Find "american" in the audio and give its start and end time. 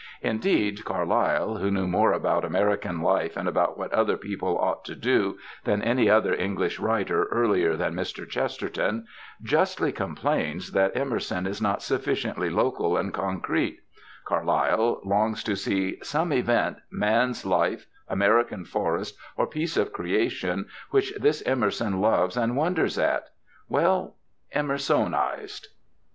2.43-3.03, 18.09-18.65